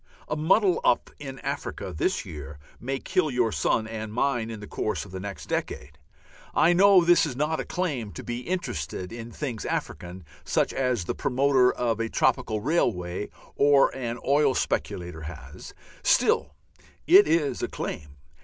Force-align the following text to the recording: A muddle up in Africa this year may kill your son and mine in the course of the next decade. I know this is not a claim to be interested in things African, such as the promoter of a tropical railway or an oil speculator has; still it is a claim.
A 0.27 0.35
muddle 0.35 0.81
up 0.83 1.11
in 1.19 1.37
Africa 1.41 1.93
this 1.95 2.25
year 2.25 2.57
may 2.79 2.97
kill 2.97 3.29
your 3.29 3.51
son 3.51 3.85
and 3.87 4.11
mine 4.11 4.49
in 4.49 4.59
the 4.59 4.65
course 4.65 5.05
of 5.05 5.11
the 5.11 5.19
next 5.19 5.45
decade. 5.45 5.99
I 6.55 6.73
know 6.73 7.03
this 7.05 7.23
is 7.27 7.35
not 7.35 7.59
a 7.59 7.65
claim 7.65 8.11
to 8.13 8.23
be 8.23 8.39
interested 8.39 9.13
in 9.13 9.31
things 9.31 9.63
African, 9.63 10.25
such 10.43 10.73
as 10.73 11.03
the 11.05 11.13
promoter 11.13 11.71
of 11.71 11.99
a 11.99 12.09
tropical 12.09 12.61
railway 12.61 13.29
or 13.55 13.95
an 13.95 14.17
oil 14.25 14.55
speculator 14.55 15.21
has; 15.21 15.75
still 16.01 16.55
it 17.05 17.27
is 17.27 17.61
a 17.61 17.67
claim. 17.67 18.17